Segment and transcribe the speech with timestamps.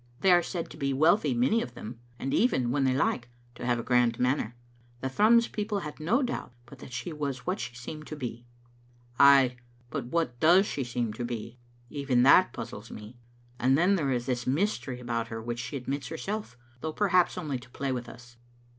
[0.21, 3.63] They are said to be wealthy, many of them, and even, when they like, to
[3.67, 4.55] have a grand manner.
[5.01, 8.15] The Thrums peo ple had no doubt but that she was what she seemed to
[8.15, 8.47] be.""
[9.19, 9.57] Ay,
[9.91, 11.59] but what does she seem to be?
[11.91, 13.19] Even that puz zles me.
[13.59, 17.59] And then there is this mystery about her which she admits herself, though perhaps only
[17.59, 18.37] to play with us."